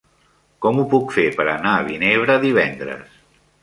Com 0.65 0.79
ho 0.79 0.85
puc 0.95 1.13
fer 1.19 1.27
per 1.37 1.47
anar 1.53 1.77
a 1.77 1.87
Vinebre 1.93 2.43
divendres? 2.51 3.19